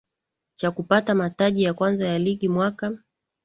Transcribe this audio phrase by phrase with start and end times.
[0.55, 2.97] Cha kupata mataji ya kwanza ya Ligi mwaka